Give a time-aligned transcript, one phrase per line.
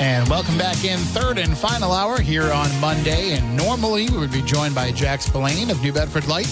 [0.00, 3.32] And welcome back in third and final hour here on Monday.
[3.32, 6.46] And normally we would be joined by Jack Spillane of New Bedford Light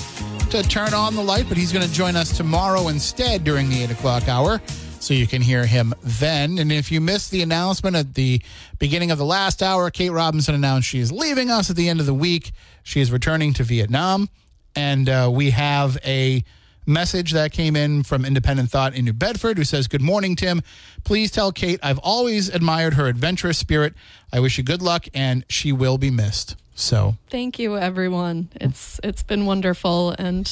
[0.50, 3.84] to turn on the light, but he's going to join us tomorrow instead during the
[3.84, 4.60] eight o'clock hour.
[4.98, 6.58] So you can hear him then.
[6.58, 8.42] And if you missed the announcement at the
[8.80, 12.00] beginning of the last hour, Kate Robinson announced she is leaving us at the end
[12.00, 12.50] of the week.
[12.82, 14.28] She is returning to Vietnam.
[14.74, 16.42] And uh, we have a
[16.86, 20.62] message that came in from Independent Thought in New Bedford who says, Good morning, Tim.
[21.04, 23.94] Please tell Kate I've always admired her adventurous spirit.
[24.32, 26.56] I wish you good luck and she will be missed.
[26.74, 28.48] So Thank you, everyone.
[28.56, 30.46] It's it's been wonderful, and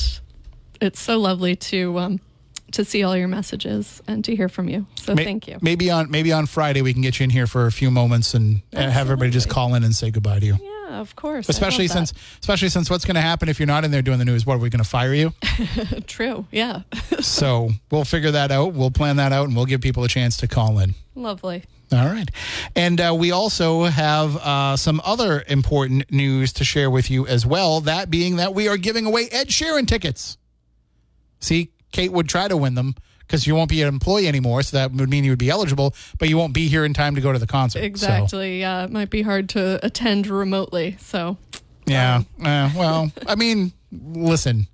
[0.80, 2.20] it's so lovely to um,
[2.72, 4.86] to see all your messages and to hear from you.
[4.96, 5.58] So may- thank you.
[5.60, 8.32] Maybe on maybe on Friday we can get you in here for a few moments
[8.32, 10.56] and, and have everybody just call in and say goodbye to you.
[10.60, 11.48] Yeah, of course.
[11.48, 14.24] Especially since especially since what's going to happen if you're not in there doing the
[14.24, 14.46] news?
[14.46, 15.32] What are we going to fire you?
[16.06, 16.46] true.
[16.50, 16.82] Yeah,
[17.20, 18.74] so we'll figure that out.
[18.74, 20.94] We'll plan that out, and we'll give people a chance to call in.
[21.14, 21.64] lovely.
[21.92, 22.28] All right.
[22.74, 27.46] And uh, we also have uh, some other important news to share with you as
[27.46, 27.80] well.
[27.82, 30.36] That being that we are giving away Ed Sheeran tickets.
[31.40, 32.94] See, Kate would try to win them
[33.26, 34.62] because you won't be an employee anymore.
[34.62, 37.14] So that would mean you would be eligible, but you won't be here in time
[37.14, 37.80] to go to the concert.
[37.80, 38.60] So, Exactly.
[38.60, 40.96] Yeah, it might be hard to attend remotely.
[41.00, 41.36] So
[41.86, 42.22] yeah.
[42.42, 44.66] Uh, well, I mean, listen,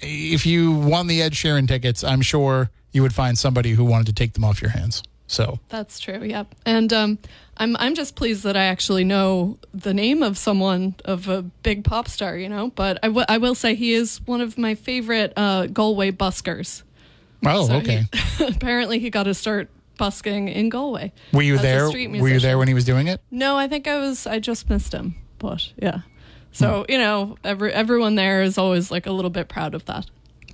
[0.00, 4.06] if you won the Ed Sheeran tickets, I'm sure you would find somebody who wanted
[4.06, 5.02] to take them off your hands.
[5.26, 6.22] So That's true.
[6.24, 6.54] Yep.
[6.64, 7.18] And um,
[7.58, 11.84] I'm I'm just pleased that I actually know the name of someone of a big
[11.84, 12.70] pop star, you know.
[12.74, 16.82] But I, w- I will say he is one of my favorite uh, Galway buskers.
[17.46, 18.04] Oh, So okay.
[18.38, 21.12] he- apparently, he got to start busking in Galway.
[21.32, 21.86] Were you there?
[21.90, 21.96] Were
[22.28, 23.20] you there when he was doing it?
[23.30, 24.26] No, I think I was.
[24.26, 25.14] I just missed him.
[25.38, 26.00] But yeah.
[26.52, 26.92] So Hmm.
[26.92, 30.06] you know, every everyone there is always like a little bit proud of that.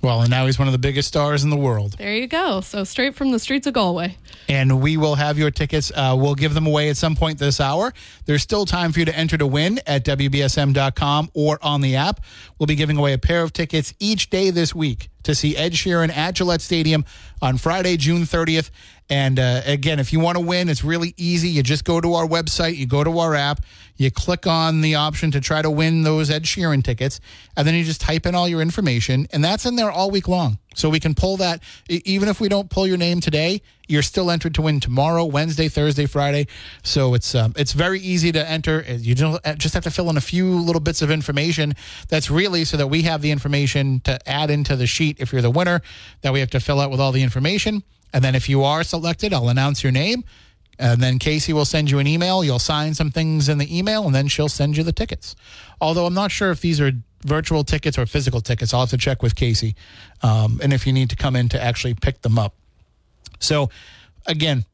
[0.03, 1.95] Well, and now he's one of the biggest stars in the world.
[1.97, 2.61] There you go.
[2.61, 4.17] So straight from the streets of Galway.
[4.47, 5.91] And we will have your tickets.
[5.95, 7.91] Uh, we'll give them away at some point this hour.
[8.25, 12.19] There's still time for you to enter to win at WBSM.com or on the app.
[12.59, 15.73] We'll be giving away a pair of tickets each day this week to see Ed
[15.73, 17.05] Sheeran at Gillette Stadium
[17.41, 18.69] on Friday, June 30th.
[19.09, 21.49] And uh, again, if you want to win, it's really easy.
[21.49, 23.61] You just go to our website, you go to our app,
[23.97, 27.19] you click on the option to try to win those Ed Sheeran tickets,
[27.55, 30.27] and then you just type in all your information, and that's in there all week
[30.27, 30.57] long.
[30.75, 34.29] So we can pull that, even if we don't pull your name today, you're still
[34.29, 36.47] entered to win tomorrow, Wednesday, Thursday, Friday.
[36.83, 38.81] So it's um, it's very easy to enter.
[38.81, 41.73] You uh, just have to fill in a few little bits of information.
[42.09, 45.41] That's really so that we have the information to add into the sheet if you're
[45.41, 45.81] the winner.
[46.21, 47.83] That we have to fill out with all the information.
[48.13, 50.23] And then if you are selected, I'll announce your name.
[50.77, 52.43] And then Casey will send you an email.
[52.43, 55.35] You'll sign some things in the email, and then she'll send you the tickets.
[55.79, 56.91] Although I'm not sure if these are
[57.25, 58.73] virtual tickets or physical tickets.
[58.73, 59.75] I'll have to check with Casey.
[60.21, 62.53] Um, and if you need to come in to actually pick them up.
[63.39, 63.69] So,
[64.25, 64.65] again,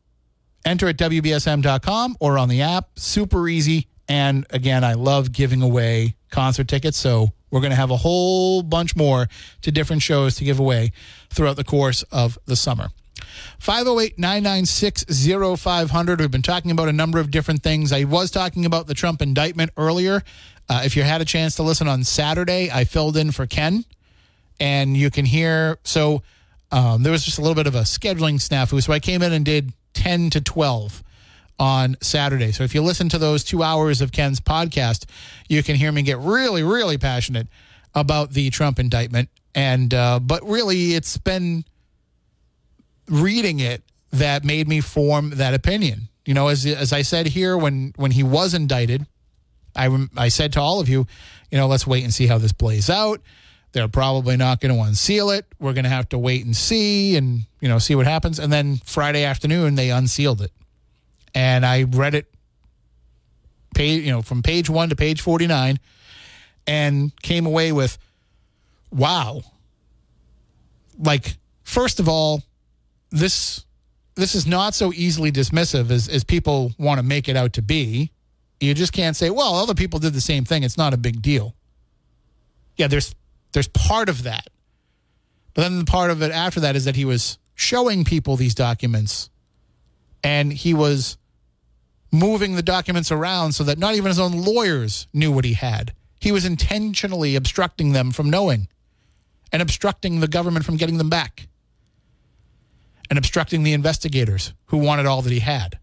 [0.66, 2.90] enter at WBSM.com or on the app.
[2.98, 3.88] Super easy.
[4.08, 6.98] And again, I love giving away concert tickets.
[6.98, 9.28] So, we're going to have a whole bunch more
[9.62, 10.92] to different shows to give away
[11.30, 12.88] throughout the course of the summer.
[13.60, 15.06] 508 996
[15.60, 16.20] 0500.
[16.20, 17.92] We've been talking about a number of different things.
[17.92, 20.24] I was talking about the Trump indictment earlier.
[20.70, 23.86] Uh, if you had a chance to listen on Saturday, I filled in for Ken,
[24.60, 25.80] and you can hear.
[25.84, 26.24] So
[26.72, 28.82] um, there was just a little bit of a scheduling snafu.
[28.82, 31.04] So I came in and did 10 to 12
[31.60, 32.52] on Saturday.
[32.52, 35.06] So if you listen to those two hours of Ken's podcast,
[35.48, 37.48] you can hear me get really, really passionate
[37.94, 39.30] about the Trump indictment.
[39.54, 41.66] And, uh, but really, it's been
[43.08, 46.08] reading it that made me form that opinion.
[46.26, 49.06] You know, as as I said here when when he was indicted,
[49.76, 51.08] I I said to all of you,
[51.50, 53.22] you know, let's wait and see how this plays out.
[53.74, 55.46] They're probably not going to unseal it.
[55.60, 58.38] We're going to have to wait and see and, you know, see what happens.
[58.38, 60.52] And then Friday afternoon they unsealed it.
[61.34, 62.28] And I read it
[63.74, 65.80] page, you know, from page one to page 49
[66.68, 67.98] and came away with,
[68.92, 69.42] wow.
[71.00, 72.44] Like, first of all,
[73.10, 73.66] this
[74.16, 77.62] this is not so easily dismissive as, as people want to make it out to
[77.62, 78.12] be.
[78.62, 80.64] You just can't say, well, other people did the same thing.
[80.64, 81.56] It's not a big deal.
[82.78, 83.14] Yeah, there's
[83.54, 84.48] there's part of that.
[85.54, 88.56] But then the part of it after that is that he was showing people these
[88.56, 89.30] documents
[90.24, 91.18] and he was
[92.12, 95.94] moving the documents around so that not even his own lawyers knew what he had.
[96.20, 98.68] He was intentionally obstructing them from knowing
[99.52, 101.48] and obstructing the government from getting them back
[103.10, 105.80] and obstructing the investigators who wanted all that he had.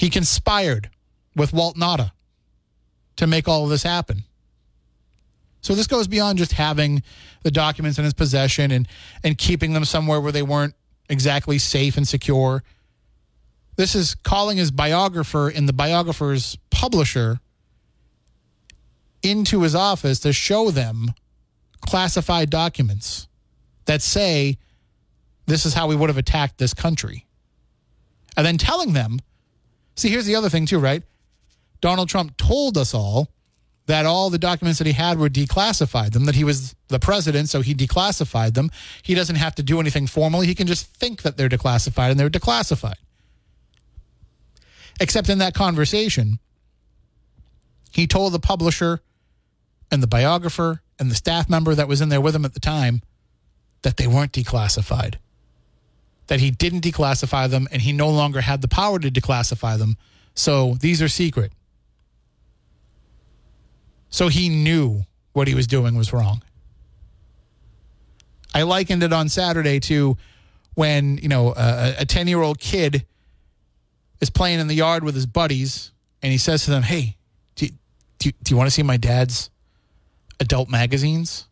[0.00, 0.88] He conspired
[1.36, 2.12] with Walt Nauta
[3.16, 4.24] to make all of this happen.
[5.60, 7.02] So this goes beyond just having
[7.42, 8.88] the documents in his possession and,
[9.22, 10.72] and keeping them somewhere where they weren't
[11.10, 12.64] exactly safe and secure.
[13.76, 17.38] This is calling his biographer and the biographer's publisher
[19.22, 21.12] into his office to show them
[21.82, 23.28] classified documents
[23.84, 24.56] that say
[25.44, 27.26] this is how we would have attacked this country.
[28.34, 29.18] And then telling them,
[30.00, 31.02] see, here's the other thing, too, right?
[31.80, 33.28] Donald Trump told us all
[33.86, 37.48] that all the documents that he had were declassified them, that he was the president,
[37.48, 38.70] so he declassified them.
[39.02, 40.46] He doesn't have to do anything formally.
[40.46, 42.94] He can just think that they're declassified and they're declassified.
[45.00, 46.38] Except in that conversation,
[47.90, 49.00] he told the publisher
[49.90, 52.60] and the biographer and the staff member that was in there with him at the
[52.60, 53.00] time
[53.82, 55.16] that they weren't declassified,
[56.30, 59.96] that he didn't declassify them and he no longer had the power to declassify them.
[60.32, 61.50] So these are secret.
[64.10, 66.44] So he knew what he was doing was wrong.
[68.54, 70.16] I likened it on Saturday to
[70.74, 73.04] when, you know, a 10 year old kid
[74.20, 75.90] is playing in the yard with his buddies
[76.22, 77.16] and he says to them, Hey,
[77.56, 77.66] do,
[78.20, 79.50] do, do you want to see my dad's
[80.38, 81.48] adult magazines?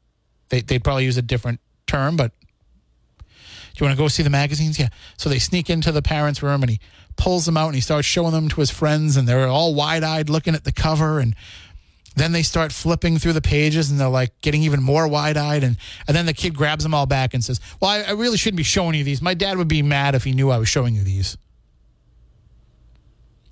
[0.51, 1.59] They, they'd probably use a different
[1.89, 2.31] term, but
[3.81, 4.79] you want to go see the magazines?
[4.79, 4.89] Yeah.
[5.17, 6.81] So they sneak into the parents' room and he
[7.17, 10.05] pulls them out and he starts showing them to his friends and they're all wide
[10.05, 11.35] eyed looking at the cover and
[12.17, 15.63] then they start flipping through the pages and they're like getting even more wide eyed.
[15.63, 15.77] And,
[16.07, 18.57] and then the kid grabs them all back and says, Well, I, I really shouldn't
[18.57, 19.23] be showing you these.
[19.23, 21.37] My dad would be mad if he knew I was showing you these.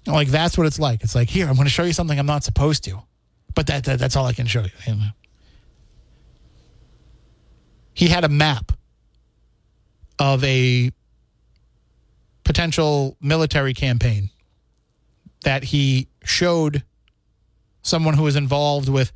[0.06, 1.02] Like, that's what it's like.
[1.02, 3.02] It's like, here, I'm going to show you something I'm not supposed to.
[3.54, 4.94] But that, that that's all I can show you.
[7.94, 8.72] He had a map
[10.18, 10.90] of a
[12.44, 14.30] potential military campaign
[15.42, 16.82] that he showed
[17.82, 19.12] someone who was involved with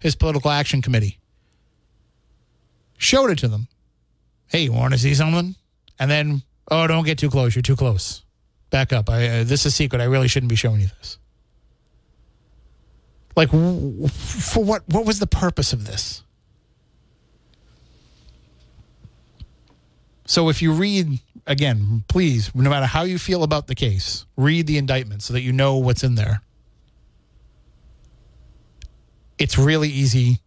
[0.00, 1.18] his political action committee.
[2.98, 3.68] Showed it to them.
[4.46, 5.54] Hey, you want to see something?
[5.98, 7.54] And then, oh, don't get too close.
[7.54, 8.22] You're too close.
[8.70, 9.08] Back up.
[9.08, 10.00] I, uh, this is a secret.
[10.00, 11.18] I really shouldn't be showing you this.
[13.36, 14.82] Like, for what?
[14.88, 16.24] What was the purpose of this?
[20.28, 24.68] So, if you read again, please, no matter how you feel about the case, read
[24.68, 26.42] the indictment so that you know what's in there
[29.38, 30.40] it's really easy.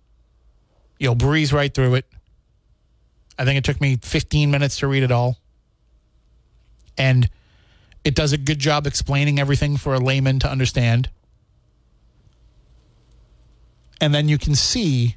[0.99, 2.05] You'll breeze right through it.
[3.39, 5.37] I think it took me 15 minutes to read it all.
[6.97, 7.29] And
[8.03, 11.09] it does a good job explaining everything for a layman to understand.
[13.99, 15.15] And then you can see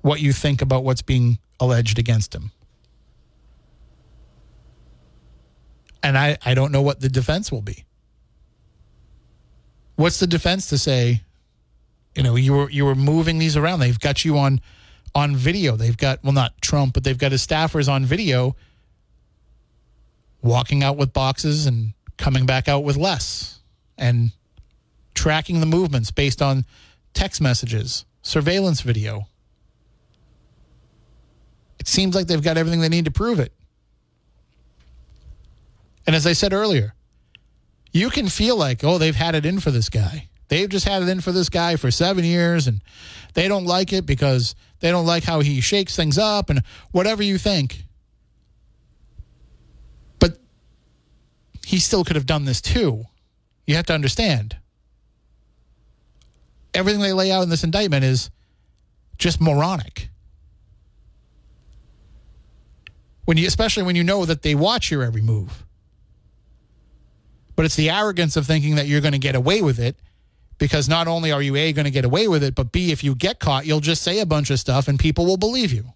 [0.00, 2.52] what you think about what's being alleged against him.
[6.08, 7.84] And I, I don't know what the defense will be.
[9.96, 11.20] What's the defense to say,
[12.14, 13.80] you know, you were you were moving these around.
[13.80, 14.62] They've got you on
[15.14, 15.76] on video.
[15.76, 18.56] They've got well, not Trump, but they've got his staffers on video
[20.40, 23.60] walking out with boxes and coming back out with less,
[23.98, 24.32] and
[25.12, 26.64] tracking the movements based on
[27.12, 29.28] text messages, surveillance video.
[31.78, 33.52] It seems like they've got everything they need to prove it.
[36.08, 36.94] And as I said earlier,
[37.92, 40.28] you can feel like, oh, they've had it in for this guy.
[40.48, 42.80] They've just had it in for this guy for seven years and
[43.34, 46.62] they don't like it because they don't like how he shakes things up and
[46.92, 47.84] whatever you think.
[50.18, 50.38] But
[51.66, 53.04] he still could have done this too.
[53.66, 54.56] You have to understand.
[56.72, 58.30] Everything they lay out in this indictment is
[59.18, 60.08] just moronic.
[63.26, 65.66] When you, especially when you know that they watch your every move
[67.58, 69.96] but it's the arrogance of thinking that you're going to get away with it
[70.58, 73.02] because not only are you A, going to get away with it, but B, if
[73.02, 75.92] you get caught, you'll just say a bunch of stuff and people will believe you.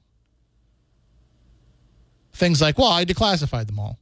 [2.33, 4.01] Things like, well, I declassified them all.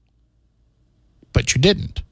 [1.35, 2.03] But you didn't.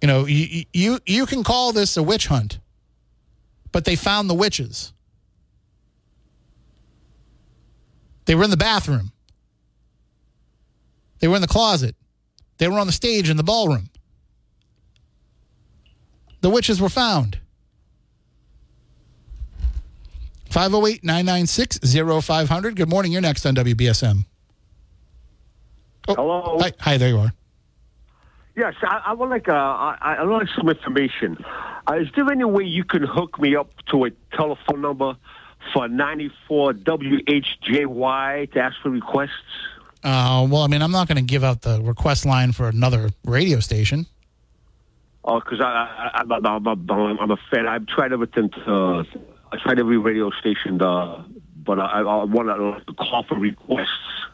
[0.00, 2.58] You know, you, you, you can call this a witch hunt,
[3.70, 4.94] but they found the witches.
[8.24, 9.12] They were in the bathroom.
[11.20, 11.94] They were in the closet.
[12.58, 13.90] They were on the stage in the ballroom.
[16.40, 17.38] The witches were found.
[20.50, 21.78] 508 996
[22.24, 22.76] 0500.
[22.76, 23.12] Good morning.
[23.12, 24.24] You're next on WBSM.
[26.08, 26.58] Oh, Hello.
[26.60, 27.32] Hi, hi, there you are.
[28.56, 31.38] Yes, I, I would like uh, I, like some information.
[31.88, 35.16] Uh, is there any way you can hook me up to a telephone number
[35.72, 39.30] for 94 WHJY to ask for requests?
[40.02, 43.10] Uh, well, I mean, I'm not going to give out the request line for another
[43.24, 44.06] radio station.
[45.24, 47.68] Oh, because I, I, I'm, I'm, I'm, I'm a fan.
[47.68, 48.48] I've tried everything.
[48.50, 49.04] To,
[49.52, 51.22] I tried every radio station, uh,
[51.64, 52.48] but I, I want
[52.86, 53.88] to call for requests.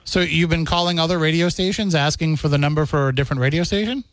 [0.04, 3.64] So you've been calling other radio stations asking for the number for a different radio
[3.64, 4.04] station?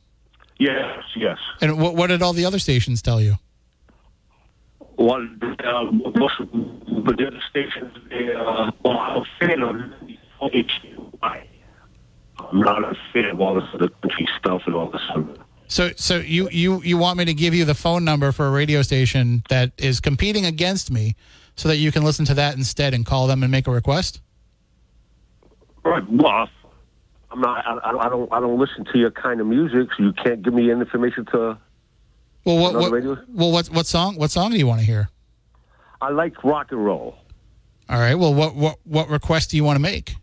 [0.57, 1.37] Yes, yes.
[1.61, 3.35] And what, what did all the other stations tell you?
[4.97, 5.27] Well,
[5.63, 5.83] uh,
[6.15, 9.75] most of the other stations, they, uh, well, I'm a fan of.
[12.39, 15.35] I'm not a fan of all this other country stuff and all this other.
[15.67, 18.51] So, so you, you, you want me to give you the phone number for a
[18.51, 21.15] radio station that is competing against me
[21.55, 24.21] so that you can listen to that instead and call them and make a request?
[25.83, 26.03] Right.
[26.09, 26.49] Well,
[27.31, 27.65] I'm not.
[27.65, 28.31] I, I don't.
[28.31, 31.25] I don't listen to your kind of music, so you can't give me any information
[31.27, 31.57] to.
[32.45, 32.91] Well, what, what,
[33.29, 35.09] well, what, what song, what song do you want to hear?
[36.01, 37.15] I like rock and roll.
[37.89, 38.15] All right.
[38.15, 40.15] Well, what, what, what request do you want to make?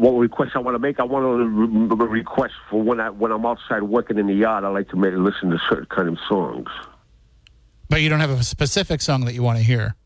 [0.00, 0.98] What request I want to make?
[0.98, 4.64] I want to re- request for when I when I'm outside working in the yard.
[4.64, 6.68] I like to make listen to certain kind of songs.
[7.90, 9.96] But you don't have a specific song that you want to hear.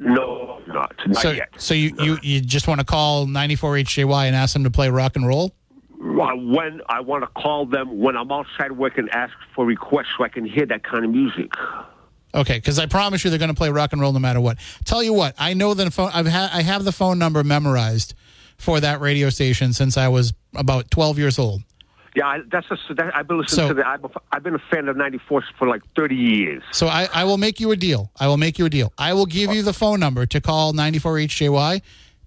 [0.00, 1.50] No, not not so, yet.
[1.58, 4.90] so you, you, you just want to call 94 HJY and ask them to play
[4.90, 5.54] rock and roll?
[6.00, 10.28] When I want to call them when I'm outside working, ask for requests so I
[10.28, 11.52] can hear that kind of music.
[12.34, 14.58] Okay, because I promise you they're going to play rock and roll no matter what.
[14.84, 16.10] Tell you what, I know the phone.
[16.12, 18.14] I've had I have the phone number memorized
[18.62, 21.62] for that radio station since I was about 12 years old.
[22.14, 23.88] Yeah, I, that's a, that, I've been listening So- to the.
[23.88, 26.62] I've, I've been a fan of '94 for like 30 years.
[26.70, 28.10] So I, I will make you a deal.
[28.20, 28.92] I will make you a deal.
[28.98, 31.80] I will give you the phone number to call 94 HJY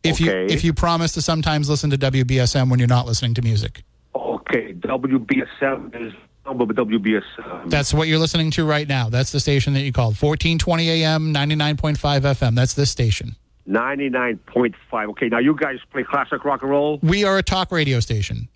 [0.04, 3.44] if you if you promise to sometimes listen to WBSM when you're not listening to
[3.44, 3.84] music.
[4.15, 6.13] Okay, WBSM is
[6.48, 7.70] number WBSM.
[7.70, 9.10] That's what you're listening to right now.
[9.10, 10.15] That's the station that you called.
[10.20, 12.56] 1420 AM, 99.5 FM.
[12.56, 13.36] That's this station.
[13.67, 15.10] 99.5.
[15.12, 17.00] Okay, now you guys play classic rock and roll?
[17.01, 18.48] We are a talk radio station.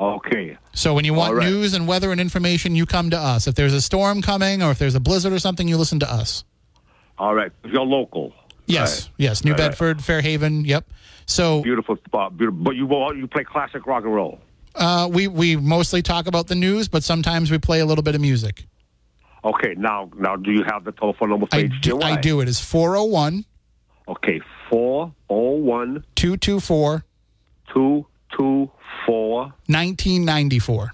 [0.00, 0.56] Okay.
[0.74, 1.48] So when you want right.
[1.48, 3.46] news and weather and information, you come to us.
[3.48, 6.10] If there's a storm coming or if there's a blizzard or something, you listen to
[6.12, 6.44] us.
[7.18, 7.50] All right.
[7.64, 8.32] You're local.
[8.66, 9.10] Yes, Right.
[9.16, 9.44] yes.
[9.44, 9.58] New Right.
[9.58, 10.64] Bedford, Fairhaven.
[10.64, 10.88] Yep.
[11.26, 12.36] So Beautiful spot.
[12.36, 12.62] Beautiful.
[12.62, 14.40] But you you play classic rock and roll.
[14.76, 18.14] uh, we we mostly talk about the news, but sometimes we play a little bit
[18.14, 18.66] of music.
[19.44, 22.40] Okay, now now do you have the telephone number for I do, I do.
[22.40, 23.44] It is 401
[24.08, 27.04] Okay, 401 224
[27.72, 30.90] 224 1994.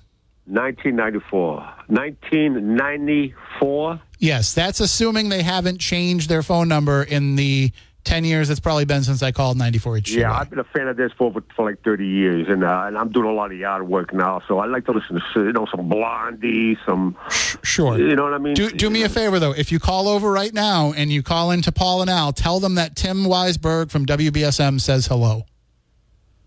[0.47, 1.55] 1994.
[1.87, 4.01] 1994?
[4.19, 7.73] Yes, that's assuming they haven't changed their phone number in the
[8.05, 10.17] 10 years it's probably been since I called 94 HJY.
[10.19, 12.99] Yeah, I've been a fan of this for for like 30 years, and uh, and
[12.99, 15.53] I'm doing a lot of yard work now, so I like to listen to you
[15.53, 17.17] know some Blondie, some
[17.63, 17.99] Sure.
[17.99, 18.55] you know what I mean.
[18.55, 19.53] Do, do me a favor, though.
[19.53, 22.75] If you call over right now and you call into Paul and Al, tell them
[22.77, 25.45] that Tim Weisberg from WBSM says hello.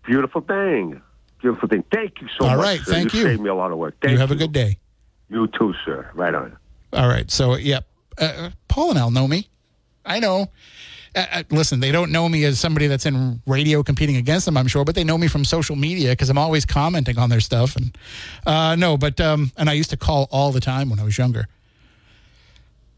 [0.06, 1.02] Beautiful thing,
[1.40, 1.84] beautiful thing.
[1.92, 2.56] Thank you so All much.
[2.56, 2.92] all right sir.
[2.92, 3.22] thank you.
[3.24, 3.96] saved me a lot of work.
[4.00, 4.78] Thank you have a good day.
[5.28, 6.10] You too, sir.
[6.14, 6.56] Right on.
[6.92, 7.30] All right.
[7.30, 7.86] So, yep.
[8.16, 9.48] Uh, Paul and Al know me.
[10.06, 10.48] I know.
[11.14, 14.56] Uh, uh, listen, they don't know me as somebody that's in radio competing against them,
[14.56, 17.40] I'm sure, but they know me from social media because I'm always commenting on their
[17.40, 17.76] stuff.
[17.76, 17.96] And
[18.46, 21.18] uh, no, but um, and I used to call all the time when I was
[21.18, 21.46] younger.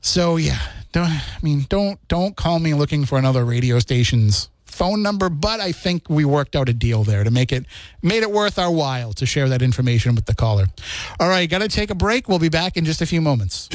[0.01, 0.59] So yeah,
[0.93, 5.29] don't, I mean, don't don't call me looking for another radio station's phone number.
[5.29, 7.67] But I think we worked out a deal there to make it
[8.03, 10.67] made it worth our while to share that information with the caller.
[11.19, 12.29] All right, got to take a break.
[12.29, 13.69] We'll be back in just a few moments.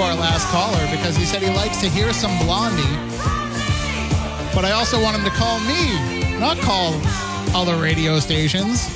[0.00, 2.82] Our last caller because he said he likes to hear some Blondie.
[4.54, 6.94] But I also want him to call me, not call
[7.54, 8.88] other radio stations.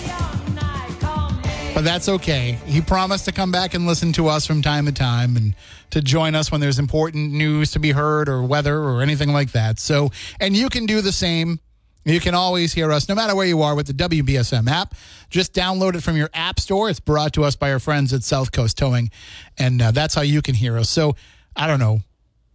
[1.74, 2.58] But that's okay.
[2.66, 5.54] He promised to come back and listen to us from time to time and
[5.90, 9.52] to join us when there's important news to be heard or weather or anything like
[9.52, 9.78] that.
[9.78, 11.60] So, and you can do the same.
[12.04, 14.94] You can always hear us no matter where you are with the WBSM app.
[15.30, 16.90] Just download it from your app store.
[16.90, 19.10] It's brought to us by our friends at South Coast Towing,
[19.56, 20.88] and uh, that's how you can hear us.
[20.90, 21.14] So,
[21.54, 22.00] I don't know.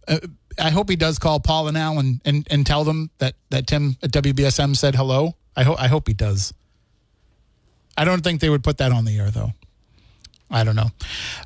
[0.06, 0.18] Uh,
[0.58, 3.66] I hope he does call Paul and Al and, and, and tell them that, that
[3.66, 5.36] Tim at WBSM said hello.
[5.56, 6.52] I, ho- I hope he does.
[7.96, 9.52] I don't think they would put that on the air, though.
[10.50, 10.90] I don't know.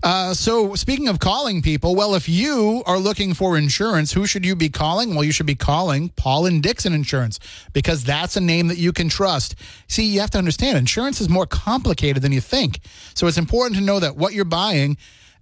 [0.02, 4.46] Uh, so, speaking of calling people, well, if you are looking for insurance, who should
[4.46, 5.14] you be calling?
[5.14, 7.40] Well, you should be calling Paul and Dixon Insurance
[7.72, 9.56] because that's a name that you can trust.
[9.88, 12.78] See, you have to understand, insurance is more complicated than you think.
[13.14, 14.96] So, it's important to know that what you're buying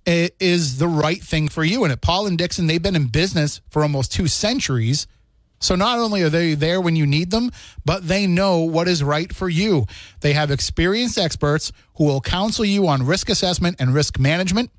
[0.07, 1.85] is the right thing for you.
[1.85, 5.07] And at Paul and Dixon, they've been in business for almost two centuries.
[5.61, 7.51] So not only are they there when you need them,
[7.85, 9.87] but they know what is right for you.
[10.21, 14.71] They have experienced experts who will counsel you on risk assessment and risk management,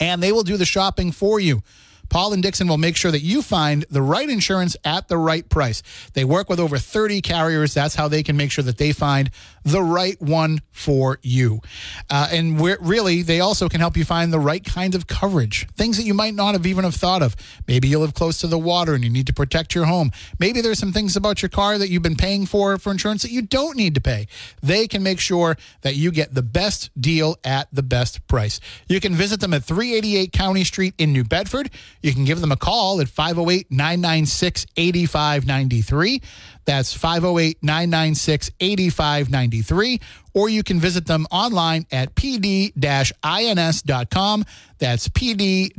[0.00, 1.62] and they will do the shopping for you.
[2.08, 5.48] Paul and Dixon will make sure that you find the right insurance at the right
[5.48, 5.82] price.
[6.14, 7.72] They work with over 30 carriers.
[7.72, 9.30] That's how they can make sure that they find
[9.64, 11.60] the right one for you.
[12.08, 15.96] Uh, and really, they also can help you find the right kind of coverage, things
[15.96, 17.36] that you might not have even have thought of.
[17.66, 20.10] Maybe you live close to the water and you need to protect your home.
[20.38, 23.30] Maybe there's some things about your car that you've been paying for for insurance that
[23.30, 24.26] you don't need to pay.
[24.62, 28.60] They can make sure that you get the best deal at the best price.
[28.88, 31.70] You can visit them at 388 County Street in New Bedford.
[32.02, 36.22] You can give them a call at 508 996 8593.
[36.66, 40.00] That's 508 996 8593.
[40.34, 44.44] Or you can visit them online at pd ins.com.
[44.78, 45.70] That's pd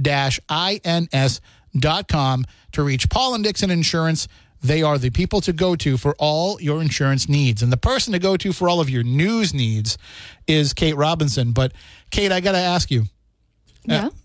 [1.73, 4.27] ins.com to reach Paul and Dixon Insurance.
[4.63, 7.63] They are the people to go to for all your insurance needs.
[7.63, 9.97] And the person to go to for all of your news needs
[10.45, 11.51] is Kate Robinson.
[11.51, 11.73] But,
[12.11, 14.09] Kate, I got to ask you uh, Yeah.
[14.09, 14.20] wh-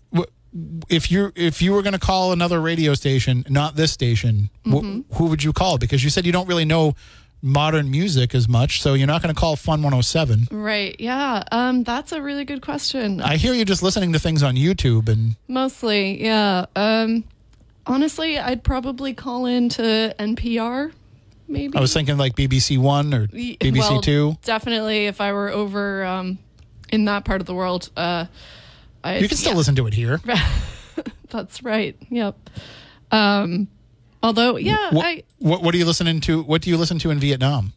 [0.89, 5.01] if you if you were going to call another radio station, not this station, wh-
[5.15, 5.77] who would you call?
[5.77, 6.95] Because you said you don't really know
[7.41, 10.47] modern music as much, so you're not going to call Fun 107.
[10.51, 10.95] Right.
[10.99, 11.43] Yeah.
[11.51, 13.21] Um, that's a really good question.
[13.21, 16.65] I hear you just listening to things on YouTube, and Mostly, yeah.
[16.75, 17.23] Um,
[17.85, 20.91] honestly, I'd probably call into NPR.
[21.47, 21.77] Maybe.
[21.77, 24.37] I was thinking like BBC One or BBC well, Two.
[24.43, 26.39] Definitely, if I were over um,
[26.89, 28.25] in that part of the world, uh,
[29.07, 30.19] I, You can still yeah, listen to it here.
[31.29, 31.95] That's right.
[32.09, 32.35] Yep.
[33.11, 33.67] Um,
[34.23, 36.43] although, yeah, What, I what what are you listening to?
[36.43, 37.73] What do you listen to in Vietnam?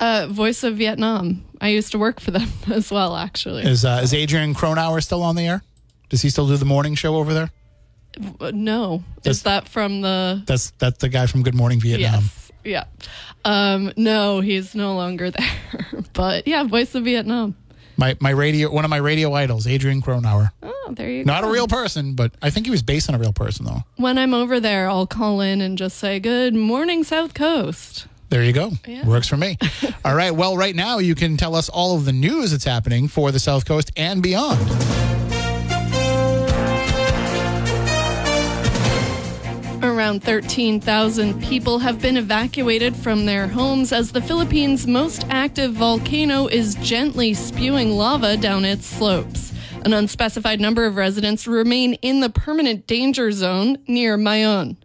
[0.00, 1.44] uh, Voice of Vietnam.
[1.60, 3.62] I used to work for them as well, actually.
[3.64, 5.62] Is uh, is Adrian Cronauer still on the air?
[6.08, 7.50] Does he still do the morning show over there?
[8.52, 10.42] No, That's- is that from the?
[10.46, 12.22] That's that's the guy from Good Morning Vietnam.
[12.22, 12.52] Yes.
[12.64, 12.84] Yeah.
[13.44, 16.02] Um, no, he's no longer there.
[16.12, 17.56] but yeah, Voice of Vietnam.
[17.96, 20.50] My my radio one of my radio idols, Adrian Cronauer.
[20.62, 21.46] Oh, there you Not go.
[21.46, 23.84] Not a real person, but I think he was based on a real person though.
[23.96, 28.42] When I'm over there, I'll call in and just say, "Good morning, South Coast." There
[28.42, 28.72] you go.
[28.86, 29.06] Yeah.
[29.06, 29.58] Works for me.
[30.04, 30.32] all right.
[30.34, 33.38] Well, right now you can tell us all of the news that's happening for the
[33.38, 34.58] South Coast and beyond.
[40.14, 46.46] Around 13,000 people have been evacuated from their homes as the Philippines' most active volcano
[46.46, 49.52] is gently spewing lava down its slopes.
[49.84, 54.76] An unspecified number of residents remain in the permanent danger zone near Mayon.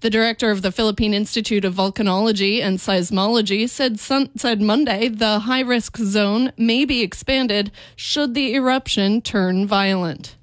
[0.00, 5.40] The director of the Philippine Institute of Volcanology and Seismology said, sun- said Monday the
[5.40, 10.37] high risk zone may be expanded should the eruption turn violent.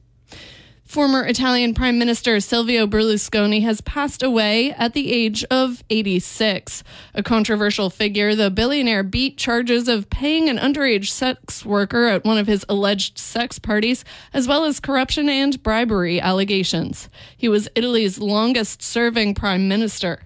[0.95, 6.85] Former Italian Prime Minister Silvio Berlusconi has passed away at the age of 86.
[7.13, 12.37] A controversial figure, the billionaire beat charges of paying an underage sex worker at one
[12.37, 17.09] of his alleged sex parties, as well as corruption and bribery allegations.
[17.35, 20.21] He was Italy's longest serving prime minister.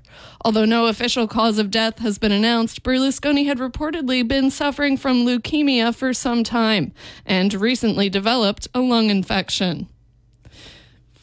[0.45, 5.25] Although no official cause of death has been announced, Berlusconi had reportedly been suffering from
[5.25, 6.93] leukemia for some time
[7.25, 9.87] and recently developed a lung infection.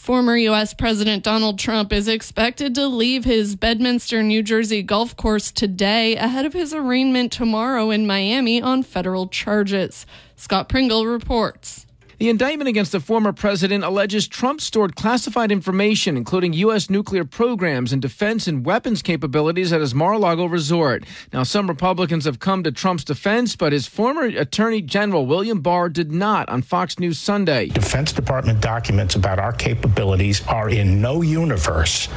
[0.06, 0.72] Former U.S.
[0.72, 6.46] President Donald Trump is expected to leave his Bedminster, New Jersey golf course today ahead
[6.46, 10.06] of his arraignment tomorrow in Miami on federal charges.
[10.36, 11.85] Scott Pringle reports.
[12.18, 16.88] The indictment against the former president alleges Trump stored classified information, including U.S.
[16.88, 21.04] nuclear programs and defense and weapons capabilities at his Mar a Lago resort.
[21.30, 25.90] Now, some Republicans have come to Trump's defense, but his former Attorney General William Barr
[25.90, 27.66] did not on Fox News Sunday.
[27.66, 32.08] Defense Department documents about our capabilities are in no universe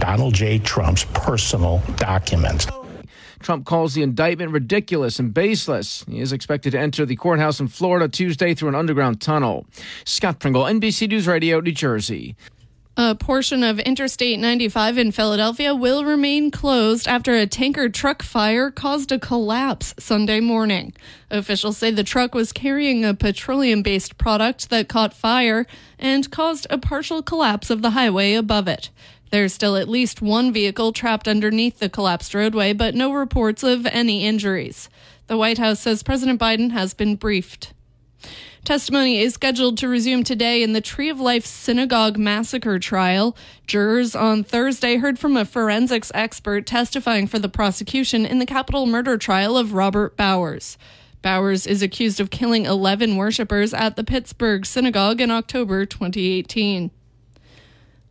[0.00, 0.58] Donald J.
[0.58, 2.66] Trump's personal documents.
[3.40, 6.04] Trump calls the indictment ridiculous and baseless.
[6.08, 9.66] He is expected to enter the courthouse in Florida Tuesday through an underground tunnel.
[10.04, 12.36] Scott Pringle, NBC News Radio, New Jersey.
[12.98, 18.70] A portion of Interstate 95 in Philadelphia will remain closed after a tanker truck fire
[18.70, 20.94] caused a collapse Sunday morning.
[21.30, 25.66] Officials say the truck was carrying a petroleum based product that caught fire
[25.98, 28.88] and caused a partial collapse of the highway above it.
[29.30, 33.86] There's still at least one vehicle trapped underneath the collapsed roadway, but no reports of
[33.86, 34.88] any injuries.
[35.26, 37.72] The White House says President Biden has been briefed.
[38.64, 43.36] Testimony is scheduled to resume today in the Tree of Life Synagogue massacre trial.
[43.66, 48.84] Jurors on Thursday heard from a forensics expert testifying for the prosecution in the capital
[48.84, 50.78] murder trial of Robert Bowers.
[51.22, 56.90] Bowers is accused of killing 11 worshippers at the Pittsburgh synagogue in October 2018.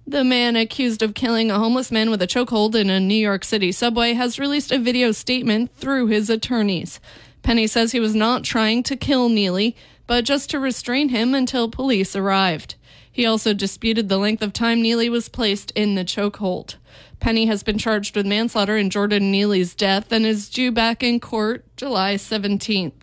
[0.07, 3.43] The man accused of killing a homeless man with a chokehold in a New York
[3.43, 6.99] City subway has released a video statement through his attorneys.
[7.41, 11.71] Penny says he was not trying to kill Neely, but just to restrain him until
[11.71, 12.75] police arrived.
[13.11, 16.75] He also disputed the length of time Neely was placed in the chokehold.
[17.19, 21.19] Penny has been charged with manslaughter in Jordan Neely's death and is due back in
[21.19, 22.93] court July 17th.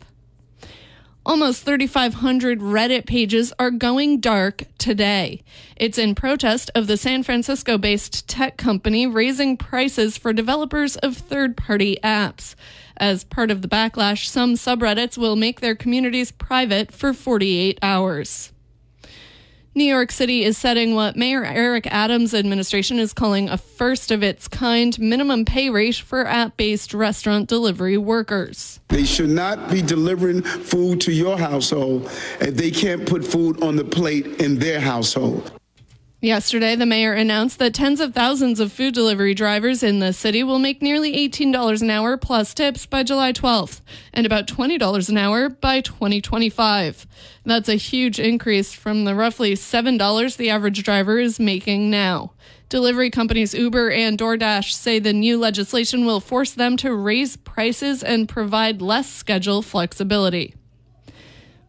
[1.24, 5.42] Almost 3,500 Reddit pages are going dark today.
[5.76, 11.16] It's in protest of the San Francisco based tech company raising prices for developers of
[11.16, 12.56] third party apps.
[12.96, 18.51] As part of the backlash, some subreddits will make their communities private for 48 hours.
[19.74, 24.22] New York City is setting what Mayor Eric Adams' administration is calling a first of
[24.22, 28.80] its kind minimum pay rate for app based restaurant delivery workers.
[28.88, 32.04] They should not be delivering food to your household
[32.38, 35.58] if they can't put food on the plate in their household.
[36.22, 40.44] Yesterday, the mayor announced that tens of thousands of food delivery drivers in the city
[40.44, 43.80] will make nearly $18 an hour plus tips by July 12th
[44.12, 47.08] and about $20 an hour by 2025.
[47.44, 52.34] That's a huge increase from the roughly $7 the average driver is making now.
[52.68, 58.00] Delivery companies Uber and DoorDash say the new legislation will force them to raise prices
[58.00, 60.54] and provide less schedule flexibility.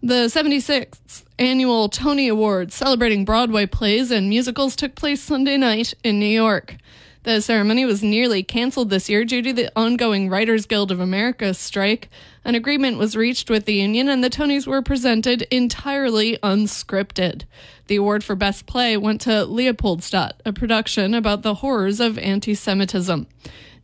[0.04, 6.20] The 76th annual Tony Awards celebrating Broadway plays and musicals took place Sunday night in
[6.20, 6.78] New York.
[7.24, 11.54] The ceremony was nearly canceled this year due to the ongoing Writers Guild of America
[11.54, 12.10] strike.
[12.44, 17.44] An agreement was reached with the union and the Tonys were presented entirely unscripted.
[17.88, 22.54] The award for Best Play went to Leopoldstadt, a production about the horrors of anti
[22.54, 23.26] Semitism.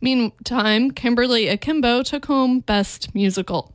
[0.02, 3.74] Meantime, Kimberly Akimbo took home Best Musical.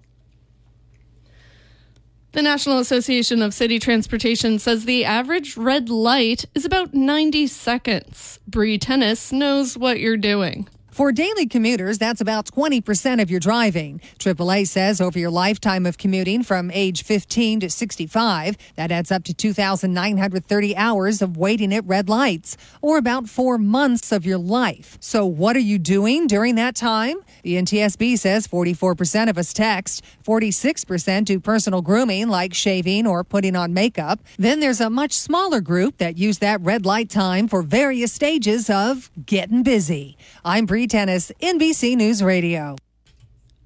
[2.34, 8.40] The National Association of City Transportation says the average red light is about 90 seconds.
[8.48, 10.68] Bree Tennis knows what you're doing.
[10.94, 14.00] For daily commuters, that's about 20% of your driving.
[14.20, 19.24] AAA says over your lifetime of commuting from age 15 to 65, that adds up
[19.24, 24.96] to 2,930 hours of waiting at red lights, or about four months of your life.
[25.00, 27.16] So, what are you doing during that time?
[27.42, 33.57] The NTSB says 44% of us text, 46% do personal grooming like shaving or putting
[33.57, 34.20] on makeup.
[34.38, 38.70] Then there's a much smaller group that use that red light time for various stages
[38.70, 40.16] of getting busy.
[40.44, 42.76] I'm Bree Tennis, NBC News Radio.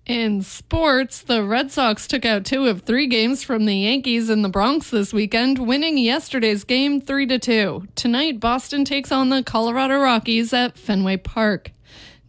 [0.06, 4.40] In sports, the Red Sox took out two of three games from the Yankees in
[4.40, 7.88] the Bronx this weekend, winning yesterday's game 3 to 2.
[7.94, 11.72] Tonight, Boston takes on the Colorado Rockies at Fenway Park.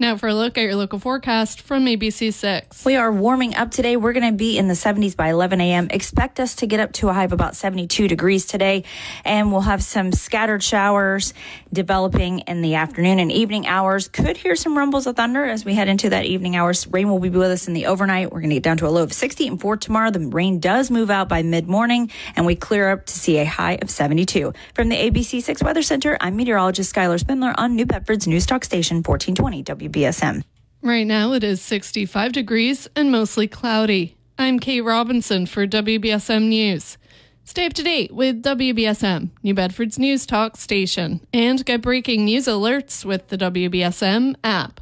[0.01, 2.85] Now for a look at your local forecast from ABC6.
[2.85, 3.97] We are warming up today.
[3.97, 5.89] We're going to be in the 70s by 11 a.m.
[5.91, 8.85] Expect us to get up to a high of about 72 degrees today,
[9.25, 11.33] and we'll have some scattered showers
[11.73, 14.07] developing in the afternoon and evening hours.
[14.07, 16.87] Could hear some rumbles of thunder as we head into that evening hours.
[16.87, 18.31] Rain will be with us in the overnight.
[18.31, 20.11] We're going to get down to a low of 60 and for tomorrow.
[20.11, 23.45] The rain does move out by mid morning, and we clear up to see a
[23.45, 24.53] high of 72.
[24.73, 29.03] From the ABC6 Weather Center, I'm meteorologist Skylar Spindler on New Bedford's News Talk Station
[29.03, 30.43] 1420 WBSM.
[30.81, 34.15] Right now it is 65 degrees and mostly cloudy.
[34.37, 36.97] I'm Kate Robinson for WBSM News.
[37.43, 42.45] Stay up to date with WBSM, New Bedford's News Talk station, and get breaking news
[42.45, 44.79] alerts with the WBSM app.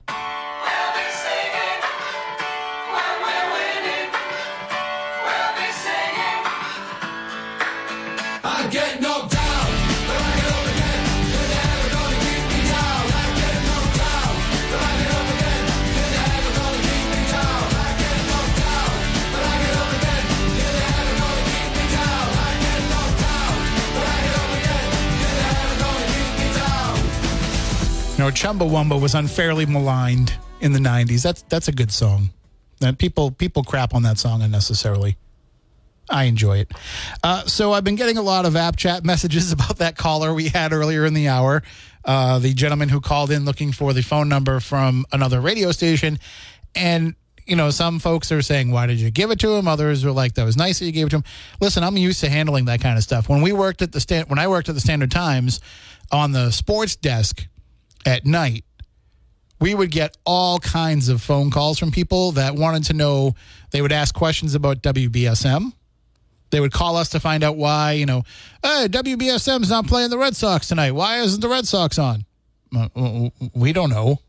[28.27, 31.23] Know, Chumbawamba was unfairly maligned in the '90s.
[31.23, 32.31] That's that's a good song.
[32.79, 35.17] That people people crap on that song unnecessarily.
[36.09, 36.71] I enjoy it.
[37.23, 40.49] Uh, so I've been getting a lot of app chat messages about that caller we
[40.49, 41.63] had earlier in the hour.
[42.05, 46.19] Uh, the gentleman who called in looking for the phone number from another radio station,
[46.75, 50.03] and you know some folks are saying, "Why did you give it to him?" Others
[50.03, 51.23] are like, "That was nice that you gave it to him."
[51.61, 53.29] Listen, I'm used to handling that kind of stuff.
[53.29, 55.61] When we worked at the stand, when I worked at the Standard Times
[56.11, 57.47] on the sports desk
[58.07, 58.63] at night,
[59.59, 63.35] we would get all kinds of phone calls from people that wanted to know.
[63.71, 65.73] They would ask questions about WBSM.
[66.49, 68.23] They would call us to find out why, you know,
[68.63, 70.91] hey, WBSM's not playing the Red Sox tonight.
[70.93, 72.23] Why isn't the Red Sox on?
[72.73, 74.19] Uh, We don't know.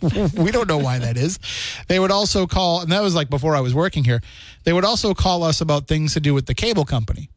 [0.02, 1.40] we don't know why that is.
[1.88, 4.20] They would also call, and that was like before I was working here.
[4.62, 7.30] They would also call us about things to do with the cable company.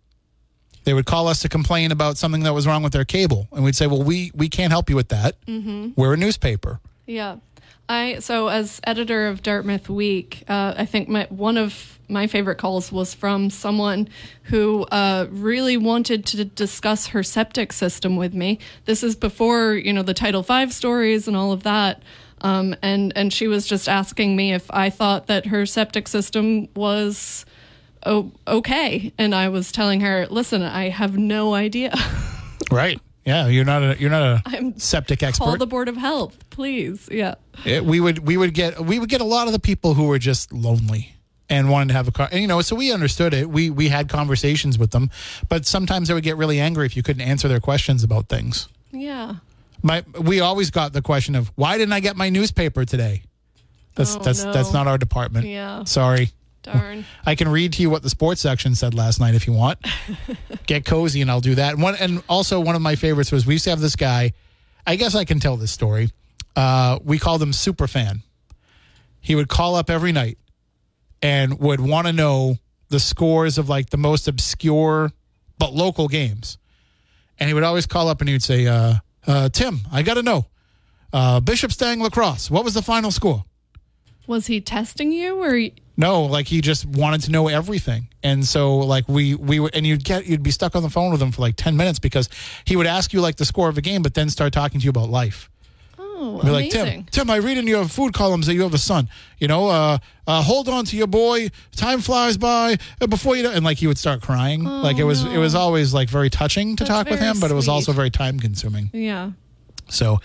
[0.90, 3.64] They would call us to complain about something that was wrong with their cable, and
[3.64, 5.36] we'd say, "Well, we we can't help you with that.
[5.46, 5.94] Mhm.
[5.96, 7.36] We're a newspaper." Yeah.
[7.88, 12.56] I so as editor of Dartmouth Week, uh, I think my one of my favorite
[12.58, 14.10] calls was from someone
[14.46, 18.58] who uh, really wanted to discuss her septic system with me.
[18.86, 22.02] This is before you know the Title V stories and all of that.
[22.42, 26.68] Um, and and she was just asking me if I thought that her septic system
[26.76, 27.46] was
[28.06, 31.94] o- okay, and I was telling her, "Listen, I have no idea.
[32.72, 33.00] Right?
[33.26, 35.44] Yeah, you're not a you're not a I'm septic expert.
[35.44, 37.36] Call the board of health, please." Yeah.
[37.66, 40.06] It- we would we would get we would get a lot of the people who
[40.08, 41.16] were just lonely
[41.50, 43.88] and wanted to have a car and you know so we understood it we we
[43.88, 45.10] had conversations with them
[45.48, 48.68] but sometimes they would get really angry if you couldn't answer their questions about things
[48.92, 49.36] Yeah.
[49.82, 53.24] my we always got the question of why didn't i get my newspaper today
[53.96, 54.54] that's Oh, that's no.
[54.54, 55.86] that's not our department Yeah.
[55.86, 56.30] sorry
[56.74, 57.06] Darn.
[57.26, 59.80] i can read to you what the sports section said last night if you want
[60.66, 63.56] get cozy and i'll do that one and also one of my favorites was we
[63.56, 64.32] used to have this guy
[64.86, 66.10] i guess i can tell this story
[66.56, 68.22] uh, we called him superfan
[69.22, 70.38] he would call up every night
[71.22, 72.58] and would want to know
[72.90, 75.12] the scores of like the most obscure
[75.58, 76.58] but local games.
[77.40, 78.96] And he would always call up and he would say, uh,
[79.28, 80.48] uh, Tim, I got to know.
[81.12, 82.52] Uh, Bishop Stang lacrosse.
[82.52, 83.44] What was the final score?
[84.28, 85.60] Was he testing you or
[86.00, 88.08] No, like he just wanted to know everything.
[88.24, 91.22] And so like we we and you'd get you'd be stuck on the phone with
[91.22, 92.30] him for like 10 minutes because
[92.66, 94.84] he would ask you like the score of a game but then start talking to
[94.86, 95.50] you about life.
[96.22, 97.04] Oh, Be like, amazing.
[97.06, 99.08] Tim, Tim, I read in your food columns that you have a son.
[99.40, 101.50] You know, uh, uh, hold on to your boy.
[101.76, 103.44] Time flies by uh, before you.
[103.44, 104.64] know-" And like he would start crying.
[104.66, 107.40] like it was, it was always like very touching to Oh, That's talk with him,
[107.40, 108.90] but it was also very time consuming.
[108.94, 109.32] yeah.
[109.90, 110.20] So,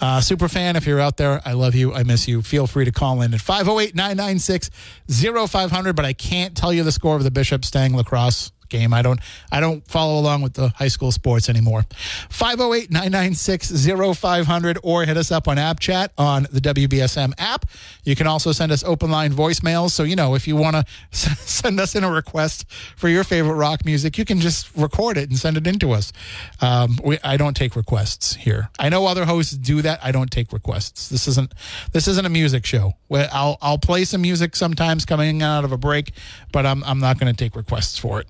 [0.00, 1.94] uh, super fan, if you're out there, I love you.
[1.94, 2.42] I miss you.
[2.42, 4.70] Feel free to call in at 508 996
[5.08, 5.96] 0500.
[5.96, 8.92] But I can't tell you the score of the Bishop Stang lacrosse game.
[8.92, 11.84] I don't I don't follow along with the high school sports anymore.
[12.30, 13.86] 508 996
[14.18, 17.66] 0500 or hit us up on app chat on the WBSM app.
[18.04, 19.90] You can also send us open line voicemails.
[19.90, 23.54] So, you know, if you want to send us in a request for your favorite
[23.54, 26.12] rock music, you can just record it and send it in to us.
[26.60, 28.70] Um, we, I don't take requests here.
[28.78, 30.00] I know other hosts do that.
[30.02, 31.08] I don't take requests.
[31.08, 31.52] This isn't
[31.92, 32.94] this isn't a music show.
[33.10, 36.12] I'll I'll play some music sometimes coming out of a break,
[36.52, 38.28] but I'm I'm not going to take requests for it.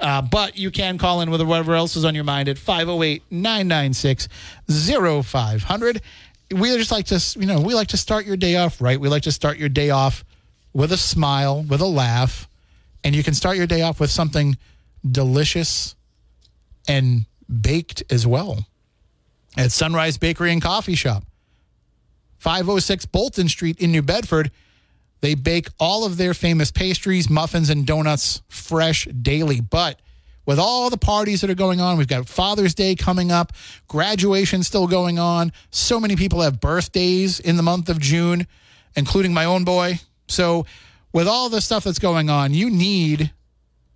[0.00, 3.22] Uh, but you can call in with whatever else is on your mind at 508
[3.30, 4.28] 996
[4.68, 6.00] 0500.
[6.50, 9.00] We just like to, you know, we like to start your day off right.
[9.00, 10.24] We like to start your day off
[10.72, 12.48] with a smile, with a laugh,
[13.02, 14.56] and you can start your day off with something
[15.08, 15.94] delicious
[16.88, 17.26] and
[17.60, 18.66] baked as well
[19.56, 21.24] at Sunrise Bakery and Coffee Shop.
[22.38, 24.50] 506 Bolton Street in New Bedford.
[25.24, 29.58] They bake all of their famous pastries, muffins, and donuts fresh daily.
[29.58, 29.98] But
[30.44, 33.54] with all the parties that are going on, we've got Father's Day coming up,
[33.88, 35.50] graduation still going on.
[35.70, 38.46] So many people have birthdays in the month of June,
[38.96, 39.98] including my own boy.
[40.28, 40.66] So,
[41.10, 43.32] with all the stuff that's going on, you need